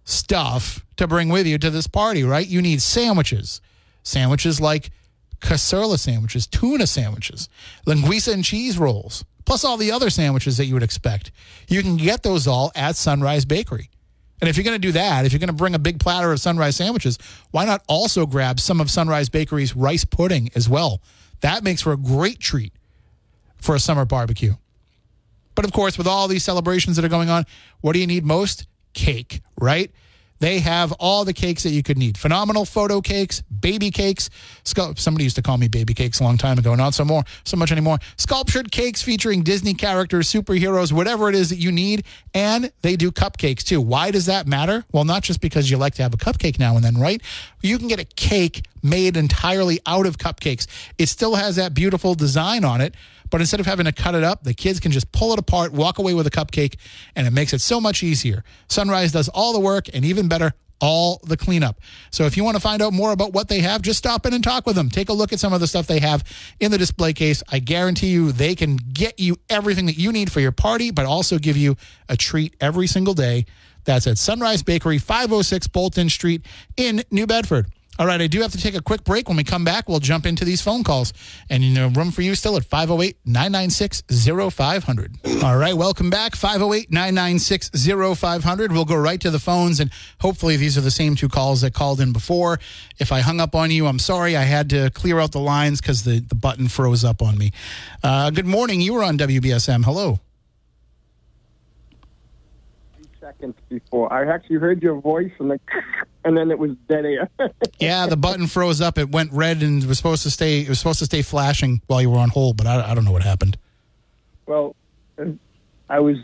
[0.05, 2.47] stuff to bring with you to this party, right?
[2.47, 3.61] You need sandwiches.
[4.03, 4.93] Sandwiches like
[5.43, 7.51] caçoila sandwiches, tuna sandwiches,
[7.87, 11.33] linguiça and cheese rolls, plus all the other sandwiches that you would expect.
[11.69, 13.89] You can get those all at Sunrise Bakery.
[14.43, 16.31] And if you're going to do that, if you're going to bring a big platter
[16.31, 17.19] of Sunrise sandwiches,
[17.51, 21.01] why not also grab some of Sunrise Bakery's rice pudding as well?
[21.41, 22.75] That makes for a great treat
[23.57, 24.53] for a summer barbecue.
[25.55, 27.47] But of course, with all these celebrations that are going on,
[27.81, 28.67] what do you need most?
[28.93, 29.91] Cake, right?
[30.41, 32.17] They have all the cakes that you could need.
[32.17, 34.31] Phenomenal photo cakes, baby cakes.
[34.65, 36.75] Somebody used to call me baby cakes a long time ago.
[36.75, 37.99] Not so more, so much anymore.
[38.17, 42.05] Sculptured cakes featuring Disney characters, superheroes, whatever it is that you need.
[42.35, 43.81] And they do cupcakes too.
[43.81, 44.85] Why does that matter?
[44.93, 47.21] Well, not just because you like to have a cupcake now and then, right?
[47.63, 50.67] You can get a cake made entirely out of cupcakes.
[50.99, 52.95] It still has that beautiful design on it.
[53.31, 55.73] But instead of having to cut it up, the kids can just pull it apart,
[55.73, 56.77] walk away with a cupcake,
[57.15, 58.43] and it makes it so much easier.
[58.69, 61.81] Sunrise does all the work and even better, all the cleanup.
[62.11, 64.33] So if you want to find out more about what they have, just stop in
[64.33, 64.89] and talk with them.
[64.89, 66.25] Take a look at some of the stuff they have
[66.61, 67.43] in the display case.
[67.51, 71.05] I guarantee you they can get you everything that you need for your party, but
[71.05, 71.77] also give you
[72.09, 73.45] a treat every single day.
[73.85, 76.45] That's at Sunrise Bakery, 506 Bolton Street
[76.77, 77.67] in New Bedford.
[77.99, 79.27] All right, I do have to take a quick break.
[79.27, 81.13] When we come back, we'll jump into these phone calls.
[81.51, 84.03] And you know, room for you still at 508 996
[84.55, 85.17] 0500.
[85.43, 86.37] All right, welcome back.
[86.37, 87.71] 508 996
[88.17, 88.71] 0500.
[88.71, 91.75] We'll go right to the phones, and hopefully, these are the same two calls that
[91.75, 92.61] called in before.
[93.01, 94.37] If I hung up on you, I'm sorry.
[94.37, 97.51] I had to clear out the lines because the, the button froze up on me.
[98.05, 98.81] Uh, good morning.
[98.81, 99.85] You were on WBSM.
[99.85, 100.21] Hello.
[103.39, 104.13] Seconds before.
[104.13, 105.61] I actually heard your voice and like,
[106.25, 107.29] and then it was dead air.
[107.79, 108.99] Yeah, the button froze up.
[108.99, 110.61] It went red and was supposed to stay.
[110.63, 113.05] It was supposed to stay flashing while you were on hold, but I, I don't
[113.05, 113.57] know what happened.
[114.47, 114.75] well,
[115.89, 116.17] I was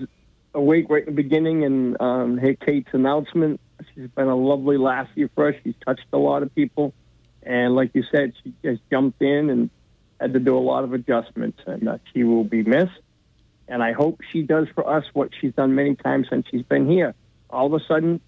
[0.53, 3.61] awake right in the beginning and um, heard Kate's announcement.
[3.95, 5.55] She's been a lovely lassie for us.
[5.63, 6.93] She's touched a lot of people,
[7.43, 9.71] and like you said, she just jumped in and
[10.21, 13.01] had to do a lot of adjustments, and uh, she will be missed.
[13.69, 16.89] And I hope she does for us what she's done many times since she's been
[16.89, 17.15] here.
[17.51, 18.21] All of a sudden,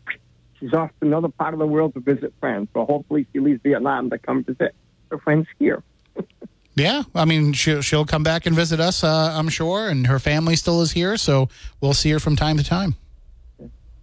[0.59, 2.69] she's off to another part of the world to visit friends.
[2.73, 4.75] So hopefully, she leaves Vietnam to come visit
[5.11, 5.83] her friends here.
[6.79, 10.19] Yeah, I mean, she'll she'll come back and visit us, uh, I'm sure, and her
[10.19, 11.49] family still is here, so
[11.81, 12.97] we'll see her from time to time.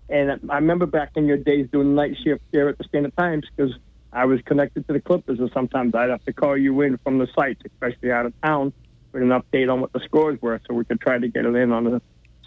[0.10, 3.46] And I remember back in your days doing night shift there at the Standard Times
[3.56, 3.76] because
[4.12, 7.20] I was connected to the Clippers, and sometimes I'd have to call you in from
[7.20, 8.74] the site, especially out of town,
[9.14, 11.56] with an update on what the scores were, so we could try to get it
[11.56, 12.02] in on the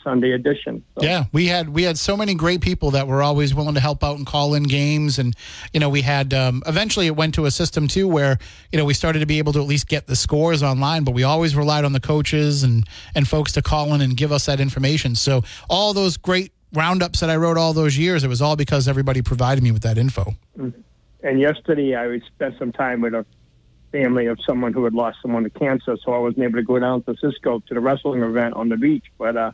[0.07, 0.85] Sunday edition.
[0.98, 3.81] So, Yeah, we had we had so many great people that were always willing to
[3.81, 5.35] help out and call in games, and
[5.72, 8.38] you know we had um, eventually it went to a system too where
[8.70, 11.12] you know we started to be able to at least get the scores online, but
[11.12, 14.46] we always relied on the coaches and and folks to call in and give us
[14.46, 15.16] that information.
[15.16, 18.87] So all those great roundups that I wrote all those years, it was all because
[18.87, 20.35] everybody provided me with that info.
[21.22, 23.26] And yesterday I spent some time with a
[23.92, 26.79] family of someone who had lost someone to cancer, so I wasn't able to go
[26.79, 29.05] down to Cisco to the wrestling event on the beach.
[29.18, 29.53] But uh,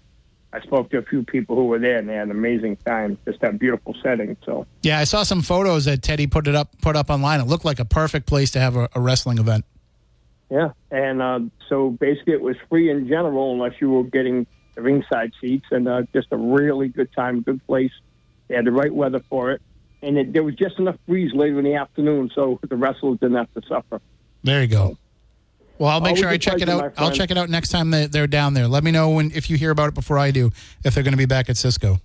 [0.52, 3.18] I spoke to a few people who were there, and they had an amazing time.
[3.24, 4.36] Just that beautiful setting.
[4.44, 7.40] So Yeah, I saw some photos that Teddy put it up put up online.
[7.40, 9.64] It looked like a perfect place to have a, a wrestling event.
[10.50, 14.82] yeah, and uh, so basically it was free in general unless you were getting the
[14.82, 17.92] ringside seats, and uh, just a really good time, good place.
[18.48, 19.62] They had the right weather for it,
[20.02, 23.36] and it, there was just enough breeze later in the afternoon, so the wrestlers didn't
[23.36, 24.00] have to suffer.
[24.42, 24.98] There you go.
[25.78, 26.92] Well, I'll make Always sure I check it out.
[26.96, 28.68] I'll check it out next time that they're down there.
[28.68, 30.50] Let me know when if you hear about it before I do.
[30.84, 31.98] If they're going to be back at Cisco.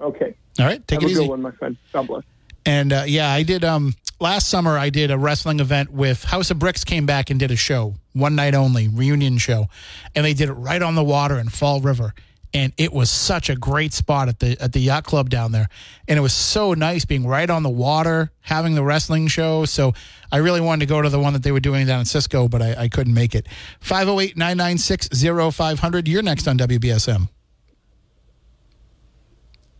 [0.00, 0.34] Okay.
[0.58, 1.30] All right, take Have it a good easy.
[1.30, 1.76] one, my friend.
[1.92, 2.24] God bless.
[2.66, 3.64] And uh, yeah, I did.
[3.64, 6.84] Um, last summer I did a wrestling event with House of Bricks.
[6.84, 9.68] Came back and did a show, one night only reunion show,
[10.14, 12.12] and they did it right on the water in Fall River.
[12.54, 15.68] And it was such a great spot at the at the yacht club down there,
[16.08, 19.66] and it was so nice being right on the water, having the wrestling show.
[19.66, 19.92] So
[20.32, 22.48] I really wanted to go to the one that they were doing down in Cisco,
[22.48, 23.46] but I, I couldn't make it.
[23.82, 26.08] 508-996-0500.
[26.08, 27.28] You're next on WBSM.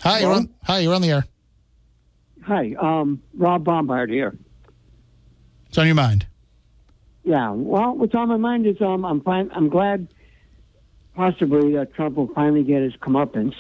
[0.03, 1.25] Hi, you're on, hi, you're on the air.
[2.43, 4.37] Hi, um, Rob Bombard here.
[5.67, 6.27] What's on your mind?
[7.25, 9.51] Yeah, well, what's on my mind is um, I'm fine.
[9.53, 10.09] I'm glad,
[11.23, 13.57] possibly that Trump will finally get his comeuppance.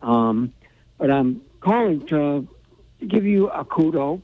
[0.00, 0.54] Um,
[0.96, 2.48] but I'm calling to,
[3.00, 4.22] to give you a kudo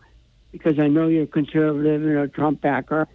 [0.51, 3.07] because I know you're a conservative and a Trump backer,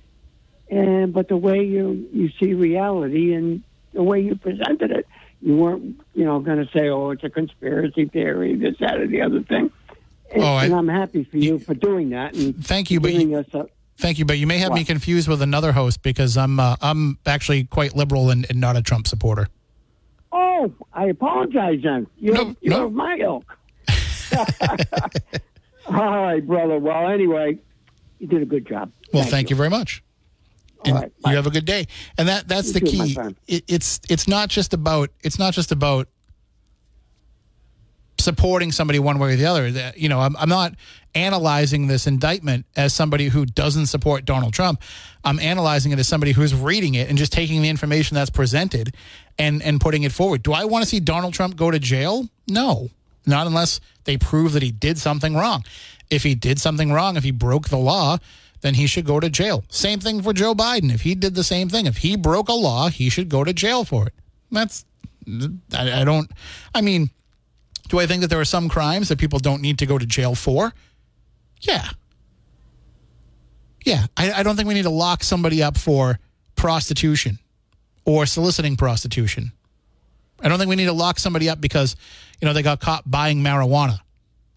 [0.70, 5.08] and but the way you you see reality and the way you presented it,
[5.42, 9.08] you weren't you know going to say, oh, it's a conspiracy theory, this, that, or
[9.08, 9.72] the other thing.
[10.32, 12.36] And, Oh, I- and I'm happy for you for doing that.
[12.36, 13.66] And Thank you, but you, us a,
[13.98, 17.18] thank you, but you may have me confused with another host because I'm uh, I'm
[17.26, 19.48] actually quite liberal and, and not a Trump supporter.
[20.32, 22.08] Oh, I apologize then.
[22.18, 22.86] You're, No, you're no.
[22.88, 23.58] of my ilk.
[25.88, 26.80] All right, brother.
[26.80, 27.60] Well, anyway,
[28.20, 28.92] you did a good job.
[29.14, 29.56] Well, thank, you.
[29.56, 30.04] very much.
[30.84, 31.88] And right, you have a good day.
[32.18, 33.18] And that that's You the too, key.
[33.48, 36.08] It, it's it's not just about it's not just about
[38.26, 39.72] supporting somebody one way or the other.
[39.72, 40.74] That you know, I'm I'm not
[41.14, 44.82] analyzing this indictment as somebody who doesn't support Donald Trump.
[45.24, 48.94] I'm analyzing it as somebody who's reading it and just taking the information that's presented
[49.40, 50.44] and and putting it forward.
[50.44, 52.28] Do I want to see Donald Trump go to jail?
[52.50, 52.90] No.
[53.26, 55.64] Not unless they prove that he did something wrong.
[56.10, 58.18] If he did something wrong, if he broke the law,
[58.62, 59.64] then he should go to jail.
[59.70, 60.94] Same thing for Joe Biden.
[60.94, 63.54] If he did the same thing, if he broke a law, he should go to
[63.54, 64.14] jail for it.
[64.52, 64.86] That's,
[65.74, 66.30] I, I don't,
[66.74, 67.10] I mean,
[67.88, 70.06] do I think that there are some crimes that people don't need to go to
[70.06, 70.74] jail for?
[71.62, 71.90] Yeah.
[73.84, 74.06] Yeah.
[74.18, 76.20] I, I don't think we need to lock somebody up for
[76.56, 77.40] prostitution
[78.06, 79.52] or soliciting prostitution.
[80.42, 81.96] I don't think we need to lock somebody up because,
[82.42, 84.00] you know, they got caught buying marijuana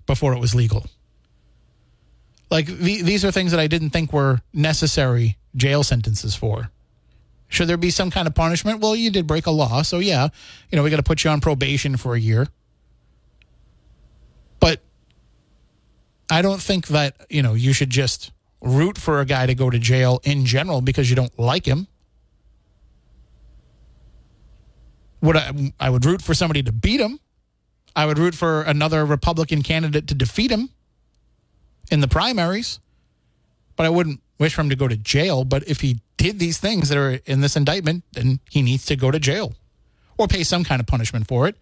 [0.07, 0.87] before it was legal.
[2.51, 6.70] Like the, these are things that I didn't think were necessary jail sentences for.
[7.49, 8.81] Should there be some kind of punishment?
[8.81, 10.29] Well, you did break a law, so yeah,
[10.70, 12.47] you know, we got to put you on probation for a year.
[14.61, 14.81] But
[16.31, 19.70] I don't think that, you know, you should just root for a guy to go
[19.70, 21.87] to jail in general because you don't like him.
[25.20, 27.18] Would I, I would root for somebody to beat him.
[27.97, 30.70] I would root for another Republican candidate to defeat him
[31.91, 32.79] in the primaries.
[33.76, 35.45] But I wouldn't wish for him to go to jail.
[35.45, 38.97] But if he did these things that are in this indictment, then he needs to
[38.97, 39.55] go to jail
[40.16, 41.57] or pay some kind of punishment for it.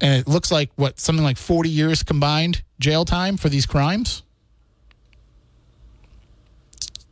[0.00, 4.22] And it looks like what something like 40 years combined jail time for these crimes.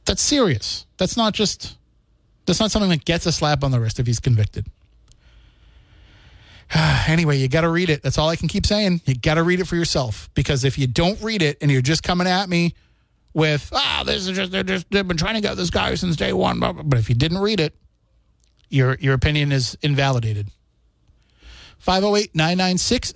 [0.06, 0.86] That's serious.
[0.96, 1.76] That's not just
[2.46, 4.66] that's not something that gets a slap on the wrist if he's convicted.
[7.06, 8.02] anyway, you got to read it.
[8.02, 9.02] That's all I can keep saying.
[9.06, 11.82] You got to read it for yourself because if you don't read it and you're
[11.82, 12.74] just coming at me
[13.32, 16.16] with, ah, this is just, they're just, they've been trying to get this guy since
[16.16, 16.60] day one.
[16.60, 17.74] blah, blah," But if you didn't read it,
[18.68, 20.48] your, your opinion is invalidated.
[21.78, 23.12] 508 996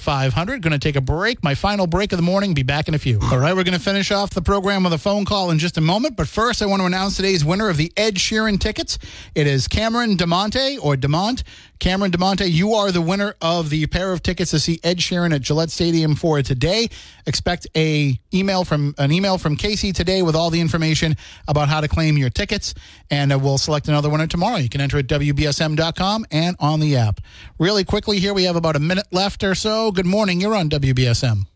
[0.00, 0.62] 0500.
[0.62, 1.42] Going to take a break.
[1.44, 2.54] My final break of the morning.
[2.54, 3.20] Be back in a few.
[3.22, 5.78] All right, we're going to finish off the program with a phone call in just
[5.78, 6.16] a moment.
[6.16, 8.98] But first, I want to announce today's winner of the Ed Sheeran tickets.
[9.34, 11.42] It is Cameron DeMonte or DeMont.
[11.80, 15.34] Cameron DeMonte, you are the winner of the pair of tickets to see Ed Sheeran
[15.34, 16.90] at Gillette Stadium for today.
[17.26, 21.16] Expect a email from an email from Casey today with all the information
[21.48, 22.74] about how to claim your tickets,
[23.10, 24.58] and uh, we'll select another winner tomorrow.
[24.58, 27.22] You can enter at wbsm.com and on the app.
[27.58, 29.90] Really quickly, here we have about a minute left or so.
[29.90, 30.38] Good morning.
[30.38, 31.46] You're on WBSM.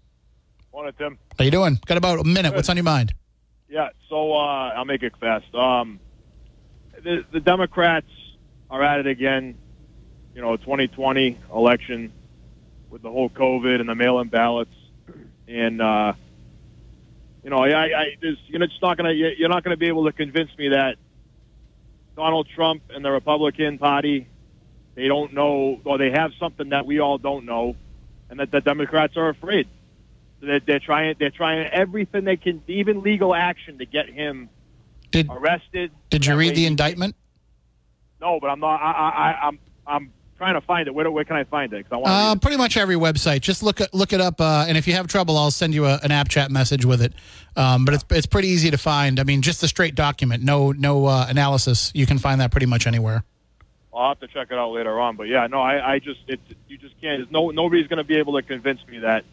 [0.73, 1.19] Morning, Tim.
[1.39, 1.79] How you doing?
[1.85, 2.55] Got about a minute.
[2.55, 3.13] What's on your mind?
[3.69, 5.55] Yeah, so uh, I'll make it fast.
[5.55, 6.01] Um,
[7.03, 8.09] the, the Democrats
[8.71, 9.57] are at it again.
[10.35, 12.13] You know, 2020 election
[12.91, 14.75] with the whole COVID and the mail-in ballots,
[15.47, 16.13] and uh,
[17.43, 20.13] you know, I, I there's, you're just not gonna you're not gonna be able to
[20.13, 20.97] convince me that
[22.17, 24.27] Donald Trump and the Republican Party
[24.95, 27.77] they don't know or they have something that we all don't know,
[28.31, 29.69] and that the Democrats are afraid.
[30.41, 31.17] They're, they're trying.
[31.19, 34.49] They're trying everything they can, even legal action, to get him
[35.11, 35.91] Did- arrested.
[36.11, 37.17] Did you read way the indictment?
[38.21, 38.81] No, but I'm not.
[38.81, 39.59] I, I, I'm.
[39.87, 40.95] I'm trying to find it.
[40.95, 41.89] Where, where can I find it?
[41.89, 42.33] 'Cause I.
[42.33, 43.41] Uh, pretty much every website.
[43.41, 45.99] Just look look it up, uh, and if you have trouble, I'll send you a,
[46.03, 47.13] an app chat message with it.
[47.57, 49.21] Um, but it's it's pretty easy to find.
[49.21, 51.93] I mean, just a straight document, no no uh, analysis.
[51.95, 53.25] You can find that pretty much anywhere.
[53.97, 55.15] I'll have to check it out later on.
[55.17, 57.21] But yeah, no, I, I just it, you just can't.
[57.21, 59.25] There's no nobody's going to be able to convince me that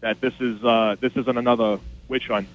[0.00, 2.46] that this is uh, this isn't another witch hunt.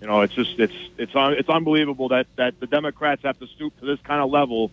[0.00, 3.46] You know, it's just it's it's un, it's unbelievable that that the Democrats have to
[3.48, 4.70] stoop to this kind of level,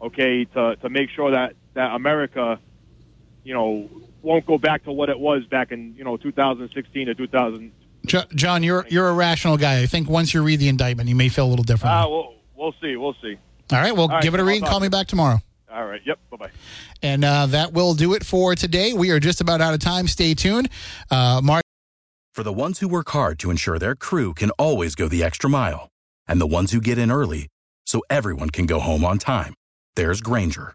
[0.00, 2.58] okay, to to make sure that that America,
[3.44, 3.88] you know,
[4.22, 7.72] won't go back to what it was back in you know 2016 to 2000.
[8.34, 9.80] John, you're you're a rational guy.
[9.80, 11.94] I think once you read the indictment, you may feel a little different.
[11.94, 13.36] Ah, we'll we'll see, we'll see.
[13.72, 14.60] All right, well, all right, give it a I'll read.
[14.60, 15.38] talk Call me back tomorrow.
[15.72, 16.00] All right.
[16.04, 16.18] Yep.
[16.30, 16.50] Bye bye.
[17.02, 18.92] And uh, that will do it for today.
[18.92, 20.06] We are just about out of time.
[20.06, 20.68] Stay tuned.
[21.10, 21.62] Uh, Mark.
[22.34, 25.48] For the ones who work hard to ensure their crew can always go the extra
[25.48, 25.88] mile,
[26.26, 27.48] and the ones who get in early
[27.86, 29.54] so everyone can go home on time,
[29.96, 30.74] there's Grainger,